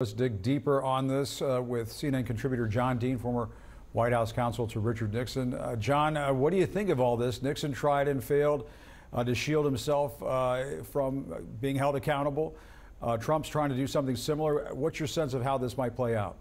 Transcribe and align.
Let's 0.00 0.12
dig 0.12 0.42
deeper 0.42 0.80
on 0.80 1.08
this 1.08 1.42
uh, 1.42 1.60
with 1.60 1.90
CNN 1.90 2.24
contributor 2.24 2.68
John 2.68 2.98
Dean, 2.98 3.18
former 3.18 3.48
White 3.94 4.12
House 4.12 4.30
counsel 4.30 4.64
to 4.68 4.78
Richard 4.78 5.12
Nixon. 5.12 5.54
Uh, 5.54 5.74
John, 5.74 6.16
uh, 6.16 6.32
what 6.32 6.52
do 6.52 6.56
you 6.56 6.66
think 6.66 6.88
of 6.90 7.00
all 7.00 7.16
this? 7.16 7.42
Nixon 7.42 7.72
tried 7.72 8.06
and 8.06 8.22
failed 8.22 8.70
uh, 9.12 9.24
to 9.24 9.34
shield 9.34 9.64
himself 9.64 10.22
uh, 10.22 10.84
from 10.92 11.34
being 11.60 11.74
held 11.74 11.96
accountable. 11.96 12.54
Uh, 13.02 13.16
Trump's 13.16 13.48
trying 13.48 13.70
to 13.70 13.74
do 13.74 13.88
something 13.88 14.14
similar. 14.14 14.72
What's 14.72 15.00
your 15.00 15.08
sense 15.08 15.34
of 15.34 15.42
how 15.42 15.58
this 15.58 15.76
might 15.76 15.96
play 15.96 16.14
out? 16.14 16.36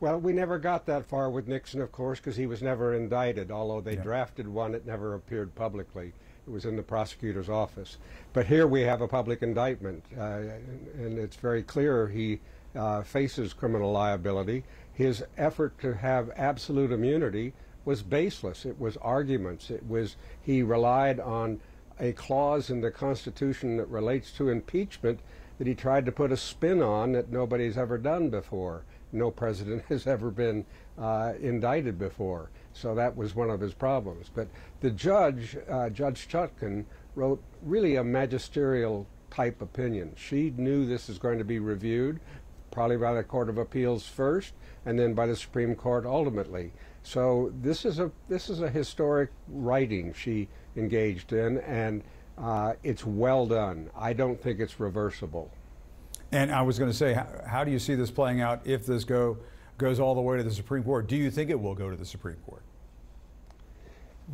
Well, 0.00 0.20
we 0.20 0.34
never 0.34 0.58
got 0.58 0.84
that 0.84 1.06
far 1.06 1.30
with 1.30 1.48
Nixon, 1.48 1.80
of 1.80 1.90
course, 1.92 2.18
because 2.20 2.36
he 2.36 2.46
was 2.46 2.60
never 2.62 2.92
indicted. 2.92 3.50
Although 3.50 3.80
they 3.80 3.94
Yeah. 3.94 4.02
drafted 4.02 4.46
one, 4.46 4.74
it 4.74 4.84
never 4.84 5.14
appeared 5.14 5.54
publicly. 5.54 6.12
It 6.46 6.50
was 6.50 6.64
in 6.64 6.76
the 6.76 6.82
prosecutor's 6.82 7.48
office. 7.48 7.98
But 8.32 8.46
here 8.46 8.66
we 8.66 8.82
have 8.82 9.00
a 9.00 9.08
public 9.08 9.42
indictment, 9.42 10.04
uh, 10.16 10.22
and, 10.22 10.88
and 10.98 11.18
it's 11.18 11.36
very 11.36 11.62
clear 11.62 12.08
he 12.08 12.40
uh, 12.74 13.02
faces 13.02 13.52
criminal 13.52 13.92
liability. 13.92 14.64
His 14.92 15.24
effort 15.38 15.78
to 15.80 15.94
have 15.94 16.30
absolute 16.36 16.92
immunity 16.92 17.54
was 17.84 18.02
baseless. 18.02 18.64
It 18.64 18.78
was 18.78 18.96
arguments. 18.98 19.70
It 19.70 19.86
was 19.88 20.16
he 20.42 20.62
relied 20.62 21.20
on 21.20 21.60
a 21.98 22.12
clause 22.12 22.70
in 22.70 22.80
the 22.80 22.90
Constitution 22.90 23.76
that 23.76 23.88
relates 23.88 24.32
to 24.32 24.48
impeachment 24.48 25.20
that 25.58 25.66
he 25.66 25.74
tried 25.74 26.04
to 26.06 26.12
put 26.12 26.32
a 26.32 26.36
spin 26.36 26.82
on 26.82 27.12
that 27.12 27.30
nobody's 27.30 27.78
ever 27.78 27.98
done 27.98 28.28
before. 28.28 28.82
No 29.12 29.30
president 29.30 29.84
has 29.88 30.06
ever 30.06 30.30
been 30.30 30.64
uh, 30.98 31.34
indicted 31.40 31.98
before. 31.98 32.50
So 32.74 32.94
that 32.96 33.16
was 33.16 33.34
one 33.34 33.50
of 33.50 33.60
his 33.60 33.72
problems. 33.72 34.30
But 34.34 34.48
the 34.80 34.90
judge, 34.90 35.56
uh, 35.68 35.88
Judge 35.90 36.28
Chutkan, 36.28 36.84
wrote 37.14 37.42
really 37.62 37.96
a 37.96 38.04
magisterial 38.04 39.06
type 39.30 39.62
opinion. 39.62 40.12
She 40.16 40.52
knew 40.56 40.84
this 40.84 41.08
is 41.08 41.18
going 41.18 41.38
to 41.38 41.44
be 41.44 41.60
reviewed, 41.60 42.20
probably 42.70 42.96
by 42.96 43.14
the 43.14 43.22
Court 43.22 43.48
of 43.48 43.58
Appeals 43.58 44.06
first, 44.06 44.54
and 44.84 44.98
then 44.98 45.14
by 45.14 45.26
the 45.26 45.36
Supreme 45.36 45.74
Court 45.74 46.04
ultimately. 46.04 46.72
So 47.04 47.52
this 47.62 47.84
is 47.84 48.00
a 48.00 48.10
this 48.28 48.50
is 48.50 48.60
a 48.60 48.68
historic 48.68 49.30
writing 49.48 50.12
she 50.12 50.48
engaged 50.76 51.32
in, 51.32 51.58
and 51.58 52.02
uh, 52.36 52.74
it's 52.82 53.04
well 53.04 53.46
done. 53.46 53.90
I 53.96 54.12
don't 54.12 54.40
think 54.40 54.58
it's 54.58 54.80
reversible. 54.80 55.50
And 56.32 56.50
I 56.50 56.62
was 56.62 56.78
going 56.78 56.90
to 56.90 56.96
say, 56.96 57.12
how, 57.12 57.28
how 57.46 57.64
do 57.64 57.70
you 57.70 57.78
see 57.78 57.94
this 57.94 58.10
playing 58.10 58.40
out 58.40 58.62
if 58.64 58.84
this 58.84 59.04
go 59.04 59.38
goes 59.78 60.00
all 60.00 60.14
the 60.14 60.20
way 60.20 60.36
to 60.36 60.42
the 60.42 60.50
Supreme 60.50 60.82
Court? 60.82 61.06
Do 61.06 61.16
you 61.16 61.30
think 61.30 61.50
it 61.50 61.60
will 61.60 61.74
go 61.74 61.90
to 61.90 61.96
the 61.96 62.06
Supreme 62.06 62.38
Court? 62.46 62.62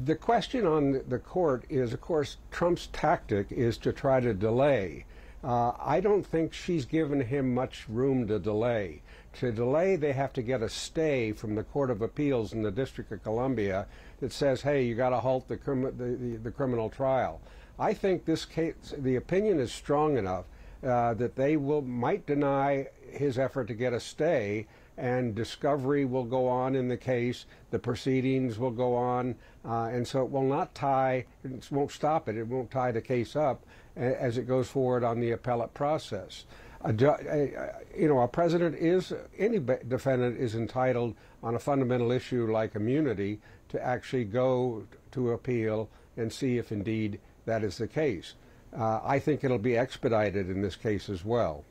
The 0.05 0.15
question 0.15 0.67
on 0.67 1.03
the 1.09 1.19
court 1.19 1.65
is, 1.69 1.93
of 1.93 2.01
course, 2.01 2.37
Trump's 2.51 2.89
tactic 2.93 3.51
is 3.51 3.77
to 3.79 3.93
try 3.93 4.21
to 4.21 4.33
delay. 4.33 5.05
Uh, 5.43 5.73
I 5.79 6.01
don't 6.01 6.25
think 6.25 6.53
she's 6.53 6.85
given 6.85 7.21
him 7.21 7.55
much 7.55 7.89
room 7.89 8.29
to 8.29 8.39
delay. 8.39 9.03
To 9.35 9.51
delay, 9.51 9.97
they 9.97 10.13
have 10.13 10.33
to 10.35 10.43
get 10.43 10.63
a 10.63 10.69
stay 10.69 11.33
from 11.33 11.55
the 11.55 11.65
Court 11.65 11.91
of 11.91 12.03
Appeals 12.03 12.53
in 12.53 12.63
the 12.63 12.71
District 12.71 13.11
of 13.11 13.23
Columbia 13.23 13.87
that 14.21 14.33
says, 14.33 14.63
"Hey, 14.63 14.85
you 14.85 14.95
got 14.95 15.11
to 15.11 15.21
halt 15.21 15.49
the, 15.49 15.57
the, 15.57 16.17
the, 16.17 16.37
the 16.37 16.51
criminal 16.51 16.89
trial." 16.91 17.41
I 17.79 17.95
think 17.95 18.25
this 18.25 18.45
case, 18.45 18.95
the 18.97 19.17
opinion 19.17 19.59
is 19.59 19.73
strong 19.73 20.19
enough 20.19 20.45
uh, 20.85 21.15
that 21.15 21.37
they 21.37 21.57
will 21.57 21.83
might 21.83 22.27
deny 22.27 22.87
his 23.11 23.39
effort 23.39 23.69
to 23.69 23.75
get 23.75 23.93
a 23.93 24.01
stay, 24.01 24.67
and 24.97 25.35
discovery 25.35 26.05
will 26.05 26.25
go 26.25 26.47
on 26.49 26.75
in 26.75 26.89
the 26.89 26.97
case. 26.97 27.47
The 27.71 27.79
proceedings 27.79 28.59
will 28.59 28.71
go 28.71 28.95
on, 28.95 29.35
uh, 29.65 29.85
and 29.85 30.07
so 30.07 30.23
it 30.23 30.31
will 30.31 30.45
not 30.45 30.75
tie. 30.75 31.27
It 31.45 31.69
won't 31.71 31.91
stop 31.91 32.29
it. 32.29 32.37
It 32.37 32.47
won't 32.47 32.71
tie 32.71 32.93
the 32.93 33.01
case 33.01 33.37
up 33.37 33.65
as 33.97 34.39
it 34.39 34.47
goes 34.47 34.69
forward 34.69 35.05
on 35.05 35.21
the 35.21 35.33
appellate 35.33 35.75
process. 35.75 36.47
A, 36.83 36.95
a, 37.29 37.73
you 37.97 38.09
know, 38.09 38.21
a 38.21 38.29
president 38.29 38.77
is 38.77 39.13
any 39.39 39.59
defendant 39.59 40.39
is 40.39 40.55
entitled 40.55 41.15
on 41.43 41.55
a 41.55 41.59
fundamental 41.59 42.11
issue 42.11 42.51
like 42.51 42.75
immunity 42.75 43.41
to 43.69 43.83
actually 43.85 44.25
go 44.25 44.87
to 45.13 45.33
appeal 45.33 45.89
and 46.17 46.33
see 46.33 46.57
if 46.57 46.73
indeed 46.73 47.21
that 47.45 47.63
is 47.63 47.79
the 47.79 47.87
case. 47.89 48.35
Uh, 48.77 49.01
I 49.05 49.19
think 49.19 49.45
it'll 49.45 49.59
be 49.59 49.77
expedited 49.77 50.49
in 50.49 50.63
this 50.63 50.77
case 50.77 51.09
as 51.09 51.25
well. 51.25 51.65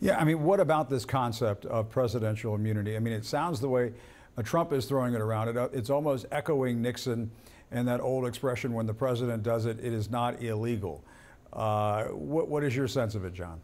Yeah, 0.00 0.18
I 0.18 0.24
mean, 0.24 0.44
what 0.44 0.60
about 0.60 0.88
this 0.88 1.04
concept 1.04 1.66
of 1.66 1.90
presidential 1.90 2.54
immunity? 2.54 2.94
I 2.96 3.00
mean, 3.00 3.12
it 3.12 3.24
sounds 3.24 3.60
the 3.60 3.68
way 3.68 3.92
uh, 4.36 4.42
Trump 4.42 4.72
is 4.72 4.86
throwing 4.86 5.14
it 5.14 5.20
around. 5.20 5.48
It, 5.48 5.56
uh, 5.56 5.68
it's 5.72 5.90
almost 5.90 6.26
echoing 6.30 6.80
Nixon 6.80 7.30
and 7.72 7.86
that 7.88 8.00
old 8.00 8.26
expression 8.26 8.72
when 8.72 8.86
the 8.86 8.94
president 8.94 9.42
does 9.42 9.66
it, 9.66 9.78
it 9.80 9.92
is 9.92 10.10
not 10.10 10.42
illegal. 10.42 11.02
Uh, 11.52 12.04
what, 12.04 12.48
what 12.48 12.62
is 12.62 12.76
your 12.76 12.88
sense 12.88 13.14
of 13.14 13.24
it, 13.24 13.34
John? 13.34 13.60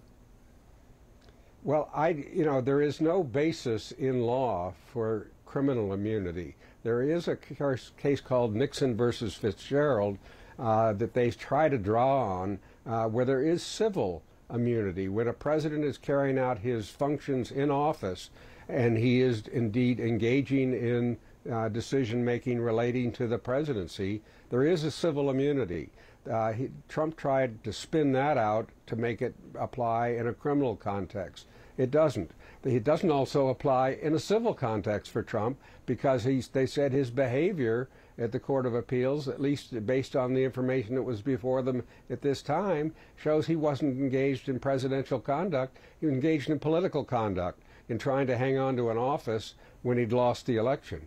Well, 1.62 1.90
I, 1.94 2.08
you 2.08 2.44
know, 2.44 2.60
there 2.60 2.82
is 2.82 3.00
no 3.00 3.22
basis 3.22 3.92
in 3.92 4.22
law 4.22 4.74
for 4.92 5.28
criminal 5.46 5.94
immunity. 5.94 6.56
There 6.82 7.02
is 7.02 7.28
a 7.28 7.36
case 7.36 8.20
called 8.20 8.54
Nixon 8.54 8.96
versus 8.96 9.34
Fitzgerald 9.34 10.18
that 10.58 11.14
they 11.14 11.30
try 11.30 11.68
to 11.68 11.78
draw 11.78 12.22
on 12.22 12.58
uh, 12.86 13.06
where 13.06 13.24
there 13.24 13.42
is 13.42 13.62
civil 13.62 14.22
immunity. 14.52 15.08
When 15.08 15.28
a 15.28 15.32
president 15.32 15.84
is 15.84 15.98
carrying 15.98 16.38
out 16.38 16.58
his 16.58 16.88
functions 16.88 17.50
in 17.50 17.70
office 17.70 18.30
and 18.68 18.96
he 18.96 19.20
is 19.20 19.46
indeed 19.48 20.00
engaging 20.00 20.72
in 20.72 21.18
uh, 21.50 21.68
decision 21.68 22.24
making 22.24 22.60
relating 22.60 23.12
to 23.12 23.26
the 23.26 23.38
presidency, 23.38 24.22
there 24.50 24.64
is 24.64 24.84
a 24.84 24.90
civil 24.90 25.30
immunity. 25.30 25.90
Uh, 26.30 26.52
he, 26.52 26.70
Trump 26.88 27.16
tried 27.16 27.62
to 27.64 27.72
spin 27.72 28.12
that 28.12 28.38
out 28.38 28.70
to 28.86 28.96
make 28.96 29.20
it 29.20 29.34
apply 29.58 30.08
in 30.08 30.26
a 30.26 30.32
criminal 30.32 30.76
context. 30.76 31.46
It 31.76 31.90
doesn't. 31.90 32.30
It 32.64 32.84
doesn't 32.84 33.10
also 33.10 33.48
apply 33.48 33.98
in 34.00 34.14
a 34.14 34.18
civil 34.18 34.54
context 34.54 35.10
for 35.10 35.22
Trump 35.22 35.58
because 35.86 36.24
he's, 36.24 36.48
they 36.48 36.66
said 36.66 36.92
his 36.92 37.10
behavior 37.10 37.88
at 38.16 38.32
the 38.32 38.38
Court 38.38 38.64
of 38.64 38.74
Appeals, 38.74 39.28
at 39.28 39.40
least 39.40 39.84
based 39.86 40.14
on 40.14 40.32
the 40.32 40.44
information 40.44 40.94
that 40.94 41.02
was 41.02 41.20
before 41.20 41.62
them 41.62 41.82
at 42.08 42.22
this 42.22 42.42
time, 42.42 42.94
shows 43.16 43.46
he 43.46 43.56
wasn't 43.56 43.98
engaged 43.98 44.48
in 44.48 44.60
presidential 44.60 45.18
conduct. 45.18 45.76
He 46.00 46.06
was 46.06 46.14
engaged 46.14 46.48
in 46.48 46.58
political 46.58 47.04
conduct, 47.04 47.60
in 47.88 47.98
trying 47.98 48.26
to 48.28 48.38
hang 48.38 48.56
on 48.56 48.76
to 48.76 48.90
an 48.90 48.96
office 48.96 49.54
when 49.82 49.98
he'd 49.98 50.12
lost 50.12 50.46
the 50.46 50.56
election. 50.56 51.02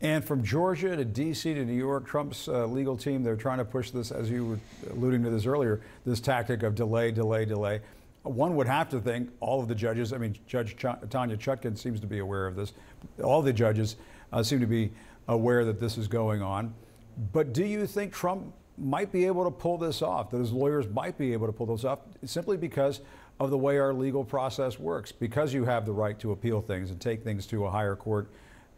And 0.00 0.24
from 0.24 0.44
Georgia 0.44 0.96
to 0.96 1.04
D.C. 1.04 1.52
to 1.52 1.64
New 1.64 1.72
York, 1.72 2.06
Trump's 2.06 2.46
uh, 2.46 2.66
legal 2.66 2.96
team, 2.96 3.24
they're 3.24 3.36
trying 3.36 3.58
to 3.58 3.64
push 3.64 3.90
this, 3.90 4.12
as 4.12 4.30
you 4.30 4.46
were 4.46 4.58
alluding 4.92 5.24
to 5.24 5.30
this 5.30 5.44
earlier, 5.44 5.80
this 6.06 6.20
tactic 6.20 6.62
of 6.62 6.76
delay, 6.76 7.10
delay, 7.10 7.44
delay. 7.44 7.80
One 8.28 8.56
would 8.56 8.66
have 8.66 8.90
to 8.90 9.00
think 9.00 9.30
all 9.40 9.60
of 9.60 9.68
the 9.68 9.74
judges, 9.74 10.12
I 10.12 10.18
mean, 10.18 10.36
Judge 10.46 10.76
Ch- 10.76 11.10
Tanya 11.10 11.36
Chutkan 11.36 11.76
seems 11.78 11.98
to 12.00 12.06
be 12.06 12.18
aware 12.18 12.46
of 12.46 12.56
this. 12.56 12.74
All 13.22 13.40
the 13.40 13.52
judges 13.52 13.96
uh, 14.32 14.42
seem 14.42 14.60
to 14.60 14.66
be 14.66 14.92
aware 15.28 15.64
that 15.64 15.80
this 15.80 15.96
is 15.96 16.08
going 16.08 16.42
on. 16.42 16.74
But 17.32 17.52
do 17.52 17.64
you 17.64 17.86
think 17.86 18.12
Trump 18.12 18.52
might 18.76 19.10
be 19.10 19.26
able 19.26 19.44
to 19.44 19.50
pull 19.50 19.78
this 19.78 20.02
off, 20.02 20.30
that 20.30 20.38
his 20.38 20.52
lawyers 20.52 20.86
might 20.88 21.16
be 21.16 21.32
able 21.32 21.46
to 21.46 21.52
pull 21.52 21.66
this 21.66 21.84
off 21.84 22.00
simply 22.24 22.56
because 22.56 23.00
of 23.40 23.50
the 23.50 23.58
way 23.58 23.78
our 23.78 23.94
legal 23.94 24.24
process 24.24 24.78
works? 24.78 25.10
Because 25.10 25.54
you 25.54 25.64
have 25.64 25.86
the 25.86 25.92
right 25.92 26.18
to 26.20 26.32
appeal 26.32 26.60
things 26.60 26.90
and 26.90 27.00
take 27.00 27.24
things 27.24 27.46
to 27.46 27.64
a 27.64 27.70
higher 27.70 27.96
court. 27.96 28.28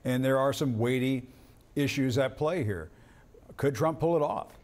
And 0.05 0.25
there 0.25 0.39
are 0.39 0.53
some 0.53 0.79
weighty 0.79 1.29
issues 1.75 2.19
at 2.19 2.37
play 2.37 2.63
here. 2.63 2.89
Could 3.57 3.75
Trump 3.75 4.01
pull 4.01 4.17
it 4.17 4.23
off? 4.23 4.60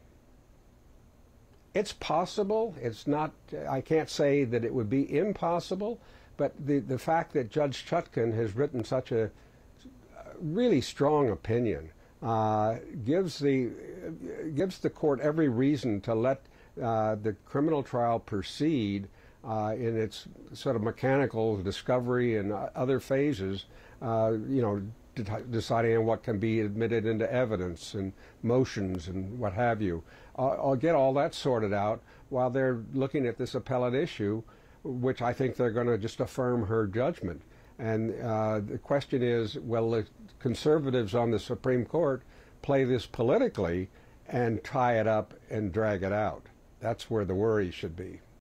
It's 1.76 1.92
possible. 1.92 2.75
It's 2.81 3.06
not, 3.06 3.32
I 3.69 3.82
can't 3.82 4.09
say 4.09 4.44
that 4.44 4.64
it 4.64 4.72
would 4.72 4.88
be 4.88 5.19
impossible, 5.19 6.00
but 6.38 6.54
the, 6.66 6.78
the 6.78 6.98
fact 6.98 7.34
that 7.34 7.50
Judge 7.50 7.84
Chutkan 7.84 8.34
has 8.34 8.56
written 8.56 8.82
such 8.82 9.12
a 9.12 9.31
really 10.41 10.81
strong 10.81 11.28
opinion 11.28 11.91
uh, 12.22 12.76
gives, 13.04 13.38
the, 13.38 13.72
gives 14.54 14.78
the 14.78 14.88
court 14.88 15.20
every 15.20 15.50
reason 15.50 16.00
to 16.00 16.14
let 16.14 16.41
uh, 16.82 17.16
the 17.16 17.34
criminal 17.44 17.82
trial 17.82 18.20
proceed 18.20 19.06
uh, 19.44 19.75
in 19.76 19.98
its 19.98 20.28
sort 20.54 20.76
of 20.76 20.82
mechanical 20.82 21.58
discovery 21.58 22.38
and 22.38 22.55
other 22.75 23.00
phases, 23.00 23.67
uh, 24.00 24.32
you 24.49 24.62
know, 24.62 24.81
deciding 25.50 25.96
on 25.96 26.06
what 26.06 26.22
can 26.22 26.38
be 26.38 26.60
admitted 26.60 27.06
into 27.06 27.30
evidence 27.32 27.94
and 27.94 28.12
motions 28.42 29.08
and 29.08 29.38
what 29.38 29.52
have 29.52 29.80
you. 29.80 30.02
I'll, 30.36 30.58
I'll 30.62 30.76
get 30.76 30.94
all 30.94 31.12
that 31.14 31.34
sorted 31.34 31.72
out 31.72 32.02
while 32.28 32.50
they're 32.50 32.82
looking 32.92 33.26
at 33.26 33.38
this 33.38 33.54
appellate 33.54 33.94
issue, 33.94 34.42
which 34.84 35.22
I 35.22 35.32
think 35.32 35.56
they're 35.56 35.70
going 35.70 35.86
to 35.86 35.98
just 35.98 36.20
affirm 36.20 36.66
her 36.66 36.86
judgment. 36.86 37.42
And 37.78 38.14
uh, 38.22 38.60
the 38.60 38.78
question 38.78 39.22
is, 39.22 39.56
will 39.58 39.90
the 39.90 40.06
conservatives 40.38 41.14
on 41.14 41.30
the 41.30 41.38
Supreme 41.38 41.84
Court 41.84 42.22
play 42.62 42.84
this 42.84 43.06
politically 43.06 43.88
and 44.28 44.62
tie 44.64 44.98
it 44.98 45.06
up 45.06 45.34
and 45.50 45.72
drag 45.72 46.02
it 46.02 46.12
out? 46.12 46.46
That's 46.80 47.10
where 47.10 47.24
the 47.24 47.34
worry 47.34 47.70
should 47.70 47.96
be. 47.96 48.20